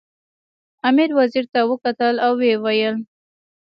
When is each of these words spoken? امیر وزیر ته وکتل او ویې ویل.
امیر 0.89 1.09
وزیر 1.19 1.45
ته 1.53 1.59
وکتل 1.71 2.15
او 2.25 2.31
ویې 2.39 2.55
ویل. 2.63 2.95